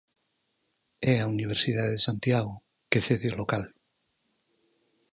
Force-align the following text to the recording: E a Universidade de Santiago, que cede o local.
E 1.11 1.11
a 1.23 1.29
Universidade 1.35 1.93
de 1.95 2.05
Santiago, 2.07 2.53
que 2.91 3.03
cede 3.07 3.27
o 3.33 3.37
local. 3.41 3.63